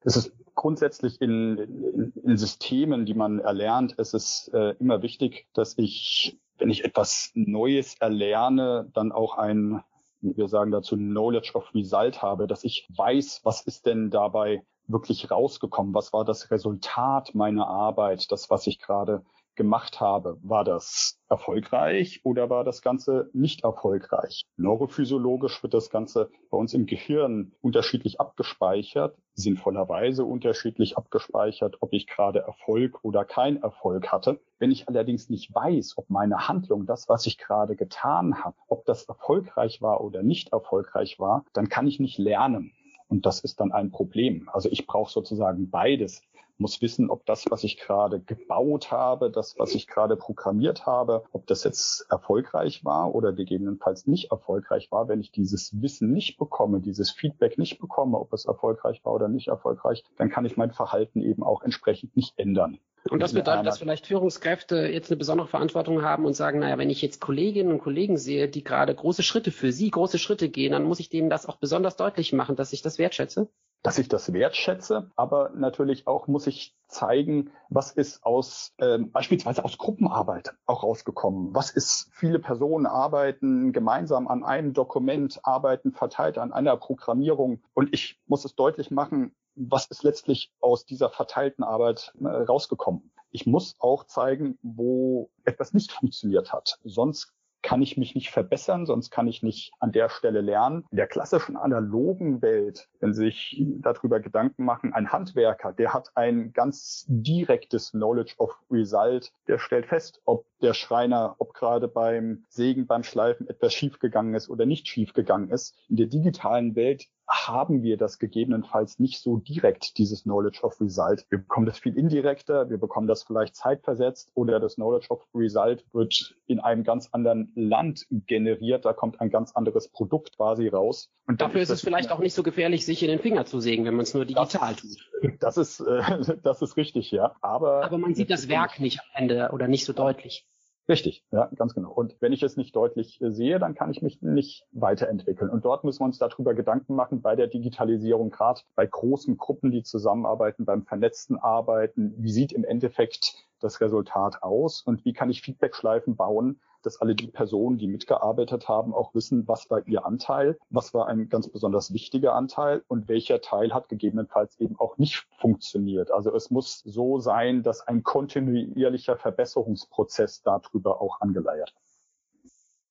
Das 0.00 0.16
ist 0.16 0.32
grundsätzlich 0.56 1.20
in, 1.20 1.56
in, 1.56 2.12
in 2.20 2.36
Systemen, 2.36 3.06
die 3.06 3.14
man 3.14 3.38
erlernt, 3.38 3.92
ist 3.92 4.12
es 4.12 4.50
äh, 4.52 4.74
immer 4.80 5.02
wichtig, 5.02 5.46
dass 5.54 5.78
ich, 5.78 6.40
wenn 6.56 6.70
ich 6.70 6.84
etwas 6.84 7.30
Neues 7.34 7.94
erlerne, 8.00 8.90
dann 8.92 9.12
auch 9.12 9.38
ein, 9.38 9.84
wir 10.20 10.48
sagen 10.48 10.72
dazu, 10.72 10.96
Knowledge 10.96 11.52
of 11.54 11.72
Result 11.76 12.22
habe, 12.22 12.48
dass 12.48 12.64
ich 12.64 12.88
weiß, 12.88 13.42
was 13.44 13.60
ist 13.62 13.86
denn 13.86 14.10
dabei 14.10 14.64
wirklich 14.88 15.30
rausgekommen? 15.30 15.94
Was 15.94 16.12
war 16.12 16.24
das 16.24 16.50
Resultat 16.50 17.34
meiner 17.34 17.68
Arbeit, 17.68 18.32
das, 18.32 18.50
was 18.50 18.66
ich 18.66 18.78
gerade 18.78 19.22
gemacht 19.58 20.00
habe? 20.00 20.38
War 20.42 20.64
das 20.64 21.18
erfolgreich 21.28 22.20
oder 22.24 22.48
war 22.48 22.64
das 22.64 22.80
Ganze 22.80 23.28
nicht 23.34 23.64
erfolgreich? 23.64 24.46
Neurophysiologisch 24.56 25.62
wird 25.62 25.74
das 25.74 25.90
Ganze 25.90 26.30
bei 26.50 26.56
uns 26.56 26.72
im 26.72 26.86
Gehirn 26.86 27.52
unterschiedlich 27.60 28.20
abgespeichert, 28.20 29.18
sinnvollerweise 29.34 30.24
unterschiedlich 30.24 30.96
abgespeichert, 30.96 31.76
ob 31.80 31.92
ich 31.92 32.06
gerade 32.06 32.38
Erfolg 32.38 33.00
oder 33.02 33.24
kein 33.24 33.60
Erfolg 33.60 34.10
hatte. 34.10 34.40
Wenn 34.58 34.70
ich 34.70 34.88
allerdings 34.88 35.28
nicht 35.28 35.54
weiß, 35.54 35.98
ob 35.98 36.08
meine 36.08 36.48
Handlung, 36.48 36.86
das, 36.86 37.08
was 37.08 37.26
ich 37.26 37.36
gerade 37.36 37.76
getan 37.76 38.44
habe, 38.44 38.56
ob 38.68 38.86
das 38.86 39.04
erfolgreich 39.04 39.82
war 39.82 40.00
oder 40.02 40.22
nicht 40.22 40.52
erfolgreich 40.52 41.18
war, 41.18 41.44
dann 41.52 41.68
kann 41.68 41.88
ich 41.88 41.98
nicht 42.00 42.18
lernen. 42.18 42.72
Und 43.08 43.26
das 43.26 43.40
ist 43.40 43.60
dann 43.60 43.72
ein 43.72 43.90
Problem. 43.90 44.48
Also 44.52 44.68
ich 44.70 44.86
brauche 44.86 45.10
sozusagen 45.10 45.70
beides 45.70 46.22
muss 46.58 46.82
wissen, 46.82 47.08
ob 47.10 47.24
das, 47.26 47.44
was 47.50 47.64
ich 47.64 47.78
gerade 47.78 48.20
gebaut 48.20 48.90
habe, 48.90 49.30
das, 49.30 49.58
was 49.58 49.74
ich 49.74 49.86
gerade 49.86 50.16
programmiert 50.16 50.86
habe, 50.86 51.24
ob 51.32 51.46
das 51.46 51.64
jetzt 51.64 52.06
erfolgreich 52.10 52.84
war 52.84 53.14
oder 53.14 53.32
gegebenenfalls 53.32 54.06
nicht 54.06 54.30
erfolgreich 54.30 54.90
war. 54.90 55.08
Wenn 55.08 55.20
ich 55.20 55.30
dieses 55.30 55.80
Wissen 55.80 56.12
nicht 56.12 56.38
bekomme, 56.38 56.80
dieses 56.80 57.10
Feedback 57.10 57.58
nicht 57.58 57.78
bekomme, 57.78 58.18
ob 58.18 58.32
es 58.32 58.44
erfolgreich 58.44 59.04
war 59.04 59.14
oder 59.14 59.28
nicht 59.28 59.48
erfolgreich, 59.48 60.04
dann 60.16 60.30
kann 60.30 60.44
ich 60.44 60.56
mein 60.56 60.72
Verhalten 60.72 61.22
eben 61.22 61.42
auch 61.42 61.62
entsprechend 61.62 62.16
nicht 62.16 62.38
ändern. 62.38 62.78
Und 63.10 63.20
das 63.20 63.32
bedeutet, 63.32 63.66
dass 63.66 63.78
vielleicht 63.78 64.06
Führungskräfte 64.06 64.86
jetzt 64.86 65.10
eine 65.10 65.16
besondere 65.16 65.48
Verantwortung 65.48 66.02
haben 66.02 66.24
und 66.24 66.34
sagen, 66.34 66.60
naja, 66.60 66.78
wenn 66.78 66.90
ich 66.90 67.02
jetzt 67.02 67.20
Kolleginnen 67.20 67.72
und 67.72 67.80
Kollegen 67.80 68.16
sehe, 68.16 68.48
die 68.48 68.64
gerade 68.64 68.94
große 68.94 69.22
Schritte 69.22 69.50
für 69.50 69.72
sie, 69.72 69.90
große 69.90 70.18
Schritte 70.18 70.48
gehen, 70.48 70.72
dann 70.72 70.84
muss 70.84 71.00
ich 71.00 71.08
denen 71.08 71.30
das 71.30 71.46
auch 71.46 71.56
besonders 71.56 71.96
deutlich 71.96 72.32
machen, 72.32 72.56
dass 72.56 72.72
ich 72.72 72.82
das 72.82 72.98
wertschätze? 72.98 73.48
dass 73.82 73.98
ich 73.98 74.08
das 74.08 74.32
wertschätze, 74.32 75.10
aber 75.14 75.50
natürlich 75.54 76.06
auch 76.06 76.26
muss 76.26 76.46
ich 76.46 76.76
zeigen, 76.88 77.50
was 77.68 77.92
ist 77.92 78.24
aus 78.24 78.74
ähm, 78.80 79.12
beispielsweise 79.12 79.64
aus 79.64 79.78
Gruppenarbeit 79.78 80.54
auch 80.66 80.82
rausgekommen. 80.82 81.54
Was 81.54 81.70
ist, 81.70 82.08
viele 82.12 82.38
Personen 82.40 82.86
arbeiten 82.86 83.72
gemeinsam 83.72 84.26
an 84.26 84.42
einem 84.42 84.72
Dokument, 84.72 85.40
arbeiten 85.44 85.92
verteilt 85.92 86.38
an 86.38 86.52
einer 86.52 86.76
Programmierung 86.76 87.62
und 87.74 87.92
ich 87.92 88.20
muss 88.26 88.44
es 88.44 88.56
deutlich 88.56 88.90
machen, 88.90 89.34
was 89.58 89.86
ist 89.86 90.02
letztlich 90.02 90.52
aus 90.60 90.84
dieser 90.84 91.10
verteilten 91.10 91.64
Arbeit 91.64 92.12
äh, 92.20 92.28
rausgekommen. 92.28 93.10
Ich 93.30 93.46
muss 93.46 93.76
auch 93.80 94.04
zeigen, 94.04 94.58
wo 94.62 95.30
etwas 95.44 95.74
nicht 95.74 95.92
funktioniert 95.92 96.52
hat. 96.52 96.78
Sonst 96.84 97.34
kann 97.62 97.82
ich 97.82 97.96
mich 97.96 98.14
nicht 98.14 98.30
verbessern, 98.30 98.86
sonst 98.86 99.10
kann 99.10 99.26
ich 99.26 99.42
nicht 99.42 99.72
an 99.80 99.92
der 99.92 100.08
Stelle 100.08 100.40
lernen. 100.40 100.84
In 100.90 100.96
der 100.96 101.06
klassischen 101.06 101.56
analogen 101.56 102.40
Welt, 102.40 102.88
wenn 103.00 103.12
Sie 103.12 103.24
sich 103.24 103.62
darüber 103.80 104.20
Gedanken 104.20 104.64
machen, 104.64 104.94
ein 104.94 105.12
Handwerker, 105.12 105.72
der 105.72 105.92
hat 105.92 106.12
ein 106.14 106.52
ganz 106.52 107.04
direktes 107.08 107.90
Knowledge 107.90 108.34
of 108.38 108.56
Result, 108.70 109.32
der 109.48 109.58
stellt 109.58 109.86
fest, 109.86 110.20
ob 110.24 110.46
der 110.62 110.72
Schreiner, 110.72 111.34
ob 111.38 111.52
gerade 111.52 111.88
beim 111.88 112.44
Sägen, 112.48 112.86
beim 112.86 113.02
Schleifen 113.02 113.48
etwas 113.48 113.74
schiefgegangen 113.74 114.34
ist 114.34 114.48
oder 114.48 114.64
nicht 114.64 114.88
schiefgegangen 114.88 115.50
ist. 115.50 115.76
In 115.88 115.96
der 115.96 116.06
digitalen 116.06 116.76
Welt 116.76 117.08
haben 117.28 117.82
wir 117.82 117.98
das 117.98 118.18
gegebenenfalls 118.18 118.98
nicht 118.98 119.20
so 119.20 119.36
direkt, 119.36 119.98
dieses 119.98 120.22
Knowledge 120.22 120.60
of 120.62 120.80
Result. 120.80 121.26
Wir 121.28 121.38
bekommen 121.38 121.66
das 121.66 121.78
viel 121.78 121.96
indirekter, 121.96 122.70
wir 122.70 122.78
bekommen 122.78 123.06
das 123.06 123.22
vielleicht 123.22 123.54
zeitversetzt 123.54 124.30
oder 124.34 124.60
das 124.60 124.76
Knowledge 124.76 125.08
of 125.10 125.26
Result 125.34 125.84
wird 125.92 126.34
in 126.46 126.58
einem 126.60 126.84
ganz 126.84 127.08
anderen 127.12 127.52
Land 127.54 128.06
generiert. 128.10 128.86
Da 128.86 128.94
kommt 128.94 129.20
ein 129.20 129.28
ganz 129.28 129.52
anderes 129.52 129.88
Produkt 129.88 130.36
quasi 130.36 130.68
raus. 130.68 131.10
Und 131.26 131.42
dafür 131.42 131.60
ist 131.60 131.70
es 131.70 131.82
vielleicht 131.82 132.10
auch 132.10 132.20
nicht 132.20 132.32
so 132.32 132.42
gefährlich, 132.42 132.86
sich 132.86 133.02
in 133.02 133.08
den 133.08 133.18
Finger 133.18 133.44
zu 133.44 133.60
sägen, 133.60 133.84
wenn 133.84 133.94
man 133.94 134.04
es 134.04 134.14
nur 134.14 134.24
digital 134.24 134.74
das, 134.74 134.80
tut. 134.80 134.98
Das 135.40 135.56
ist, 135.56 135.80
äh, 135.80 136.36
das 136.42 136.62
ist 136.62 136.76
richtig, 136.76 137.10
ja. 137.10 137.34
Aber, 137.42 137.84
Aber 137.84 137.98
man 137.98 138.14
sieht 138.14 138.30
das 138.30 138.48
Werk 138.48 138.80
nicht 138.80 139.00
am 139.00 139.22
Ende 139.22 139.50
oder 139.52 139.68
nicht 139.68 139.84
so 139.84 139.92
deutlich. 139.92 140.46
Richtig, 140.88 141.22
ja, 141.32 141.50
ganz 141.54 141.74
genau. 141.74 141.92
Und 141.92 142.16
wenn 142.20 142.32
ich 142.32 142.42
es 142.42 142.56
nicht 142.56 142.74
deutlich 142.74 143.20
äh, 143.20 143.30
sehe, 143.30 143.58
dann 143.58 143.74
kann 143.74 143.90
ich 143.90 144.00
mich 144.00 144.22
nicht 144.22 144.66
weiterentwickeln. 144.72 145.50
Und 145.50 145.64
dort 145.66 145.84
müssen 145.84 146.00
wir 146.00 146.06
uns 146.06 146.18
darüber 146.18 146.54
Gedanken 146.54 146.94
machen, 146.94 147.20
bei 147.20 147.36
der 147.36 147.46
Digitalisierung, 147.46 148.30
gerade 148.30 148.62
bei 148.74 148.86
großen 148.86 149.36
Gruppen, 149.36 149.70
die 149.70 149.82
zusammenarbeiten, 149.82 150.64
beim 150.64 150.84
vernetzten 150.84 151.36
Arbeiten, 151.36 152.14
wie 152.16 152.32
sieht 152.32 152.52
im 152.52 152.64
Endeffekt 152.64 153.34
das 153.60 153.80
Resultat 153.82 154.42
aus 154.42 154.80
und 154.80 155.04
wie 155.04 155.12
kann 155.12 155.28
ich 155.28 155.42
Feedbackschleifen 155.42 156.16
bauen, 156.16 156.60
dass 156.88 157.02
alle 157.02 157.14
die 157.14 157.26
Personen, 157.26 157.76
die 157.76 157.86
mitgearbeitet 157.86 158.66
haben, 158.66 158.94
auch 158.94 159.14
wissen, 159.14 159.46
was 159.46 159.68
war 159.68 159.86
ihr 159.86 160.06
Anteil, 160.06 160.56
was 160.70 160.94
war 160.94 161.06
ein 161.06 161.28
ganz 161.28 161.46
besonders 161.46 161.92
wichtiger 161.92 162.34
Anteil 162.34 162.82
und 162.88 163.08
welcher 163.08 163.42
Teil 163.42 163.74
hat 163.74 163.90
gegebenenfalls 163.90 164.58
eben 164.58 164.80
auch 164.80 164.96
nicht 164.96 165.26
funktioniert. 165.38 166.10
Also 166.10 166.34
es 166.34 166.50
muss 166.50 166.80
so 166.86 167.18
sein, 167.18 167.62
dass 167.62 167.86
ein 167.86 168.02
kontinuierlicher 168.02 169.18
Verbesserungsprozess 169.18 170.40
darüber 170.40 171.02
auch 171.02 171.20
angeleiert 171.20 171.74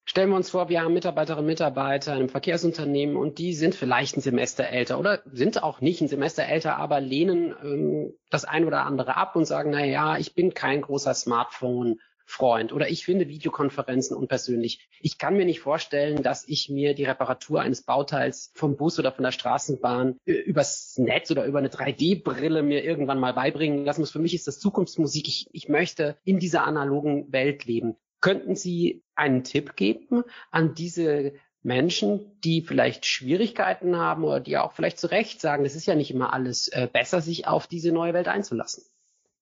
Stellen 0.10 0.30
wir 0.30 0.38
uns 0.38 0.52
vor, 0.52 0.70
wir 0.70 0.82
haben 0.82 0.94
Mitarbeiterinnen 0.94 1.44
und 1.44 1.48
Mitarbeiter 1.48 2.14
in 2.14 2.20
einem 2.20 2.30
Verkehrsunternehmen 2.30 3.18
und 3.18 3.40
die 3.40 3.54
sind 3.54 3.76
vielleicht 3.76 4.16
ein 4.16 4.22
Semester 4.22 4.64
älter 4.64 5.00
oder 5.00 5.20
sind 5.26 5.62
auch 5.62 5.82
nicht 5.82 6.00
ein 6.00 6.08
Semester 6.08 6.46
älter, 6.46 6.78
aber 6.78 7.02
lehnen 7.02 7.54
ähm, 7.62 8.14
das 8.30 8.46
ein 8.46 8.64
oder 8.64 8.86
andere 8.86 9.18
ab 9.18 9.36
und 9.36 9.44
sagen, 9.44 9.72
na 9.72 9.84
ja, 9.84 10.18
ich 10.18 10.34
bin 10.34 10.54
kein 10.54 10.82
großer 10.82 11.14
Smartphone 11.14 12.00
Freund 12.30 12.74
oder 12.74 12.90
ich 12.90 13.06
finde 13.06 13.30
Videokonferenzen 13.30 14.16
unpersönlich. 14.16 14.90
Ich 15.00 15.18
kann 15.18 15.38
mir 15.38 15.46
nicht 15.46 15.62
vorstellen, 15.62 16.22
dass 16.22 16.46
ich 16.46 16.70
mir 16.70 16.94
die 16.94 17.06
Reparatur 17.06 17.62
eines 17.62 17.84
Bauteils 17.84 18.52
vom 18.54 18.76
Bus 18.76 19.00
oder 19.00 19.14
von 19.14 19.24
der 19.24 19.32
Straßenbahn 19.32 20.18
äh, 20.26 20.34
übers 20.34 20.98
Netz 20.98 21.32
oder 21.32 21.46
über 21.46 21.60
eine 21.60 21.70
3D-Brille 21.70 22.64
mir 22.64 22.84
irgendwann 22.84 23.20
mal 23.20 23.34
beibringen 23.34 23.86
lassen 23.86 24.02
muss. 24.02 24.12
Für 24.12 24.20
mich 24.20 24.36
ist 24.36 24.46
das 24.46 24.60
Zukunftsmusik. 24.60 25.30
Ich, 25.30 25.48
ich 25.54 25.70
möchte 25.70 26.18
in 26.26 26.38
dieser 26.38 26.66
analogen 26.66 27.32
Welt 27.32 27.64
leben. 27.64 27.96
Könnten 28.20 28.56
Sie 28.56 29.04
einen 29.16 29.46
Tipp 29.46 29.78
geben 29.78 30.24
an 30.52 30.74
diese 30.76 31.34
Menschen, 31.64 32.40
die 32.42 32.62
vielleicht 32.62 33.06
Schwierigkeiten 33.06 33.96
haben 33.96 34.26
oder 34.26 34.42
die 34.42 34.58
auch 34.58 34.74
vielleicht 34.74 35.00
zu 35.00 35.08
Recht 35.08 35.40
sagen, 35.40 35.64
es 35.64 35.76
ist 35.76 35.86
ja 35.86 35.96
nicht 35.96 36.12
immer 36.12 36.34
alles 36.34 36.68
äh, 36.68 36.90
besser, 36.92 37.22
sich 37.22 37.48
auf 37.48 37.68
diese 37.68 37.94
neue 37.94 38.14
Welt 38.14 38.28
einzulassen? 38.28 38.84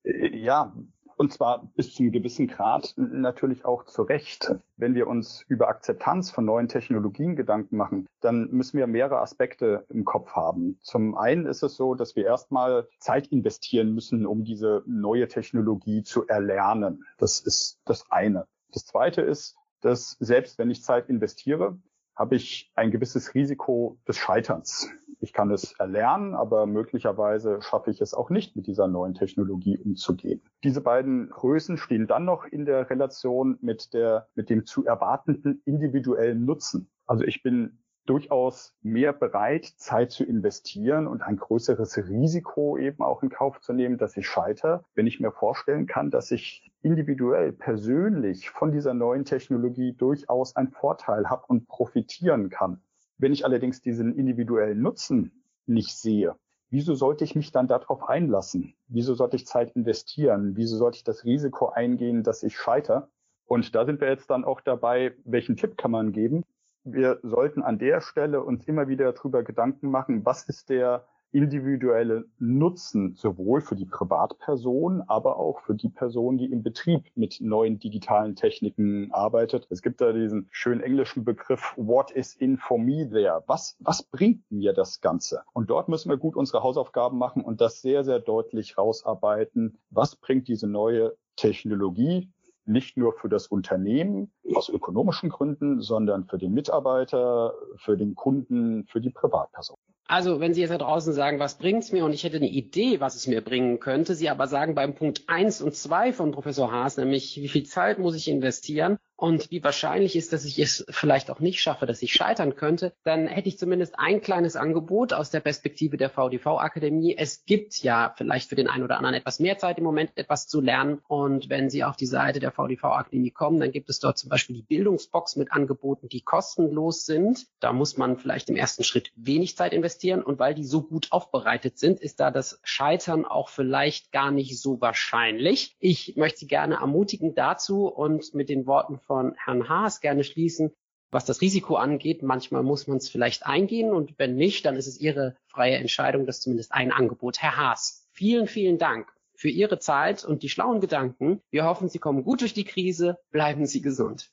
Äh, 0.04 0.36
ja, 0.38 0.76
und 1.18 1.32
zwar 1.32 1.72
bis 1.76 1.94
zu 1.94 2.04
einem 2.04 2.12
gewissen 2.12 2.48
Grad 2.48 2.94
natürlich 2.98 3.66
auch 3.66 3.86
zu 3.86 4.04
Recht. 4.04 4.54
Wenn 4.78 4.96
wir 4.96 5.08
uns 5.08 5.46
über 5.48 5.70
Akzeptanz 5.70 6.32
von 6.32 6.46
neuen 6.46 6.68
Technologien 6.68 7.36
Gedanken 7.36 7.78
machen, 7.78 8.08
dann 8.22 8.50
müssen 8.52 8.78
wir 8.78 8.88
mehrere 8.88 9.20
Aspekte 9.20 9.86
im 9.90 10.06
Kopf 10.06 10.32
haben. 10.32 10.78
Zum 10.82 11.18
einen 11.18 11.46
ist 11.46 11.64
es 11.64 11.76
so, 11.76 11.96
dass 11.96 12.16
wir 12.16 12.26
erstmal 12.26 12.88
Zeit 13.00 13.28
investieren 13.28 13.94
müssen, 13.94 14.26
um 14.26 14.44
diese 14.44 14.84
neue 14.86 15.28
Technologie 15.28 16.04
zu 16.04 16.28
erlernen. 16.28 17.06
Das 17.18 17.40
ist 17.40 17.80
das 17.86 18.12
eine. 18.12 18.48
Das 18.74 18.86
zweite 18.86 19.22
ist, 19.22 19.56
dass 19.82 20.18
selbst 20.20 20.58
wenn 20.58 20.70
ich 20.70 20.84
Zeit 20.84 21.10
investiere, 21.10 21.78
habe 22.16 22.36
ich 22.36 22.72
ein 22.76 22.92
gewisses 22.92 23.34
Risiko 23.34 23.98
des 24.08 24.18
Scheiterns. 24.18 24.90
Ich 25.26 25.34
kann 25.34 25.50
es 25.50 25.74
erlernen, 25.80 26.36
aber 26.36 26.68
möglicherweise 26.68 27.60
schaffe 27.60 27.90
ich 27.90 28.00
es 28.00 28.14
auch 28.14 28.30
nicht, 28.30 28.56
mit 28.56 28.68
dieser 28.68 28.88
neuen 28.88 29.16
Technologie 29.16 29.76
umzugehen. 29.76 30.44
Diese 30.64 30.82
beiden 30.82 31.32
Größen 31.32 31.78
stehen 31.78 32.06
dann 32.06 32.26
noch 32.26 32.46
in 32.46 32.64
der 32.64 32.92
Relation 32.92 33.58
mit 33.60 33.96
der, 33.96 34.28
mit 34.36 34.52
dem 34.52 34.68
zu 34.68 34.86
erwartenden 34.86 35.64
individuellen 35.66 36.46
Nutzen. 36.46 36.92
Also 37.08 37.24
ich 37.24 37.42
bin 37.42 37.80
durchaus 38.06 38.76
mehr 38.84 39.14
bereit, 39.14 39.66
Zeit 39.78 40.12
zu 40.12 40.24
investieren 40.24 41.08
und 41.08 41.24
ein 41.24 41.38
größeres 41.38 41.98
Risiko 42.08 42.78
eben 42.78 43.02
auch 43.02 43.24
in 43.24 43.30
Kauf 43.30 43.62
zu 43.62 43.74
nehmen, 43.74 43.98
dass 43.98 44.16
ich 44.18 44.28
scheitere, 44.28 44.84
wenn 44.94 45.08
ich 45.08 45.20
mir 45.20 45.32
vorstellen 45.32 45.88
kann, 45.88 46.12
dass 46.12 46.30
ich 46.30 46.72
individuell, 46.84 47.52
persönlich 47.52 48.52
von 48.52 48.72
dieser 48.72 48.94
neuen 48.94 49.26
Technologie 49.26 49.94
durchaus 49.94 50.56
einen 50.56 50.70
Vorteil 50.70 51.32
habe 51.32 51.46
und 51.48 51.68
profitieren 51.68 52.52
kann. 52.52 52.84
Wenn 53.18 53.34
ich 53.34 53.46
allerdings 53.46 53.82
diesen 53.82 54.16
individuellen 54.16 54.82
Nutzen 54.82 55.44
nicht 55.66 55.98
sehe, 55.98 56.36
wieso 56.70 56.96
sollte 56.96 57.24
ich 57.24 57.36
mich 57.36 57.52
dann 57.52 57.68
darauf 57.68 58.08
einlassen? 58.10 58.76
Wieso 58.88 59.14
sollte 59.14 59.38
ich 59.38 59.48
Zeit 59.48 59.72
investieren? 59.76 60.56
Wieso 60.56 60.78
sollte 60.78 60.98
ich 60.98 61.04
das 61.04 61.24
Risiko 61.24 61.70
eingehen, 61.70 62.24
dass 62.24 62.44
ich 62.44 62.58
scheitere? 62.58 63.08
Und 63.46 63.76
da 63.76 63.86
sind 63.86 64.02
wir 64.02 64.10
jetzt 64.10 64.30
dann 64.30 64.44
auch 64.44 64.62
dabei, 64.62 65.16
welchen 65.24 65.56
Tipp 65.56 65.78
kann 65.78 65.92
man 65.92 66.12
geben? 66.12 66.44
Wir 66.84 67.20
sollten 67.24 67.64
an 67.64 67.80
der 67.80 68.02
Stelle 68.02 68.44
uns 68.44 68.66
immer 68.66 68.88
wieder 68.88 69.12
darüber 69.12 69.44
Gedanken 69.44 69.90
machen, 69.90 70.26
was 70.26 70.44
ist 70.44 70.70
der 70.70 71.08
individuelle 71.36 72.24
Nutzen 72.40 73.14
sowohl 73.16 73.60
für 73.60 73.76
die 73.76 73.86
Privatperson, 73.86 75.04
aber 75.08 75.38
auch 75.38 75.60
für 75.60 75.76
die 75.76 75.90
Person, 75.90 76.38
die 76.38 76.50
im 76.50 76.64
Betrieb 76.64 77.04
mit 77.16 77.42
neuen 77.42 77.78
digitalen 77.78 78.38
Techniken 78.38 79.12
arbeitet. 79.12 79.68
Es 79.70 79.82
gibt 79.82 80.00
da 80.00 80.14
diesen 80.14 80.48
schönen 80.52 80.80
englischen 80.80 81.26
Begriff 81.26 81.74
What 81.76 82.12
is 82.12 82.36
in 82.36 82.58
for 82.58 82.80
me 82.80 83.10
there? 83.10 83.44
Was, 83.48 83.76
was 83.80 84.04
bringt 84.04 84.50
mir 84.50 84.72
das 84.72 85.02
Ganze? 85.02 85.44
Und 85.52 85.70
dort 85.70 85.90
müssen 85.90 86.10
wir 86.10 86.16
gut 86.16 86.38
unsere 86.38 86.64
Hausaufgaben 86.64 87.18
machen 87.18 87.44
und 87.44 87.60
das 87.60 87.82
sehr, 87.82 88.06
sehr 88.06 88.20
deutlich 88.20 88.78
rausarbeiten. 88.78 89.78
Was 89.90 90.16
bringt 90.16 90.48
diese 90.48 90.68
neue 90.68 91.18
Technologie 91.36 92.32
nicht 92.64 92.96
nur 92.98 93.14
für 93.14 93.28
das 93.30 93.48
Unternehmen 93.48 94.32
aus 94.56 94.70
ökonomischen 94.70 95.30
Gründen, 95.30 95.82
sondern 95.82 96.26
für 96.26 96.38
den 96.38 96.54
Mitarbeiter, 96.54 97.54
für 97.76 97.98
den 97.98 98.16
Kunden, 98.16 98.86
für 98.88 99.02
die 99.02 99.12
Privatperson. 99.12 99.78
Also, 100.08 100.40
wenn 100.40 100.54
Sie 100.54 100.62
jetzt 100.62 100.70
da 100.70 100.78
draußen 100.78 101.14
sagen, 101.14 101.40
was 101.40 101.58
bringt's 101.58 101.92
mir? 101.92 102.06
Und 102.06 102.14
ich 102.14 102.24
hätte 102.24 102.38
eine 102.38 102.48
Idee, 102.48 103.00
was 103.00 103.16
es 103.16 103.26
mir 103.26 103.42
bringen 103.42 103.80
könnte, 103.80 104.14
Sie 104.14 104.30
aber 104.30 104.48
sagen 104.48 104.76
beim 104.76 104.94
Punkt 104.94 105.24
eins 105.28 105.62
und 105.62 105.76
zwei 105.76 106.14
von 106.14 106.32
Professor 106.32 106.72
Haas, 106.72 106.98
nämlich 106.98 107.38
wie 107.38 107.48
viel 107.48 107.64
Zeit 107.64 107.98
muss 107.98 108.16
ich 108.16 108.28
investieren, 108.28 109.00
und 109.18 109.50
wie 109.50 109.64
wahrscheinlich 109.64 110.16
ist, 110.18 110.34
dass 110.34 110.44
ich 110.44 110.60
es 110.60 110.86
vielleicht 110.90 111.32
auch 111.32 111.40
nicht 111.40 111.62
schaffe, 111.62 111.86
dass 111.86 112.02
ich 112.02 112.12
scheitern 112.12 112.56
könnte, 112.56 112.94
dann 113.04 113.28
hätte 113.28 113.48
ich 113.48 113.58
zumindest 113.58 113.98
ein 113.98 114.22
kleines 114.22 114.58
Angebot 114.58 115.14
aus 115.14 115.30
der 115.30 115.40
Perspektive 115.40 115.96
der 115.96 116.10
VDV-Akademie. 116.10 117.16
Es 117.18 117.46
gibt 117.46 117.82
ja 117.82 118.14
vielleicht 118.18 118.50
für 118.50 118.56
den 118.56 118.68
einen 118.68 118.84
oder 118.84 118.98
anderen 118.98 119.16
etwas 119.16 119.40
mehr 119.40 119.58
Zeit 119.58 119.78
im 119.78 119.86
Moment, 119.86 120.12
etwas 120.16 120.48
zu 120.48 120.60
lernen. 120.60 121.00
Und 121.08 121.50
wenn 121.50 121.70
Sie 121.70 121.86
auf 121.86 121.96
die 121.96 122.06
Seite 122.06 122.42
der 122.42 122.52
VDV-Akademie 122.52 123.32
kommen, 123.32 123.62
dann 123.62 123.72
gibt 123.72 123.90
es 123.90 124.00
dort 124.00 124.18
zum 124.18 124.30
Beispiel 124.30 124.58
die 124.58 124.64
Bildungsbox 124.64 125.38
mit 125.38 125.54
Angeboten, 125.54 126.10
die 126.10 126.22
kostenlos 126.22 127.06
sind. 127.06 127.48
Da 127.62 127.72
muss 127.72 127.96
man 127.96 128.18
vielleicht 128.18 128.50
im 128.50 128.58
ersten 128.58 128.84
Schritt 128.84 129.14
wenig 129.16 129.56
Zeit 129.56 129.72
investieren. 129.72 130.24
Und 130.24 130.40
weil 130.40 130.56
die 130.56 130.66
so 130.66 130.82
gut 130.82 131.08
aufbereitet 131.12 131.80
sind, 131.80 132.02
ist 132.02 132.20
da 132.20 132.32
das 132.32 132.60
Scheitern 132.64 133.24
auch 133.24 133.48
vielleicht 133.48 134.12
gar 134.12 134.32
nicht 134.32 134.60
so 134.60 134.82
wahrscheinlich. 134.82 135.78
Ich 135.80 136.18
möchte 136.18 136.40
Sie 136.40 136.48
gerne 136.48 136.76
ermutigen 136.76 137.34
dazu 137.34 137.88
und 137.88 138.34
mit 138.34 138.50
den 138.50 138.66
Worten 138.66 139.00
von 139.06 139.36
Herrn 139.44 139.70
Haas 139.70 140.02
gerne 140.02 140.24
schließen. 140.24 140.72
Was 141.12 141.26
das 141.26 141.42
Risiko 141.42 141.76
angeht, 141.76 142.24
manchmal 142.24 142.64
muss 142.64 142.88
man 142.88 142.98
es 142.98 143.08
vielleicht 143.08 143.46
eingehen 143.46 143.92
und 143.92 144.18
wenn 144.18 144.36
nicht, 144.36 144.66
dann 144.66 144.76
ist 144.76 144.88
es 144.88 145.00
Ihre 145.00 145.38
freie 145.48 145.78
Entscheidung, 145.78 146.26
dass 146.26 146.42
zumindest 146.42 146.74
ein 146.74 146.92
Angebot. 146.92 147.42
Herr 147.42 147.58
Haas, 147.58 148.08
vielen, 148.12 148.48
vielen 148.48 148.78
Dank 148.78 149.08
für 149.36 149.50
Ihre 149.50 149.80
Zeit 149.80 150.26
und 150.26 150.44
die 150.44 150.50
schlauen 150.50 150.82
Gedanken. 150.82 151.42
Wir 151.52 151.66
hoffen, 151.66 151.90
Sie 151.90 152.00
kommen 152.00 152.24
gut 152.24 152.42
durch 152.42 152.54
die 152.54 152.66
Krise. 152.66 153.18
Bleiben 153.32 153.66
Sie 153.66 153.82
gesund. 153.82 154.32